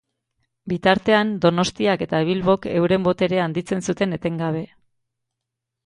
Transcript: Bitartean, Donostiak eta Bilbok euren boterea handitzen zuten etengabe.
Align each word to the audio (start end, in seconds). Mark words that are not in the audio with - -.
Bitartean, 0.71 1.33
Donostiak 1.43 2.05
eta 2.07 2.23
Bilbok 2.31 2.67
euren 2.73 3.07
boterea 3.11 3.47
handitzen 3.49 3.87
zuten 3.89 4.21
etengabe. 4.23 4.69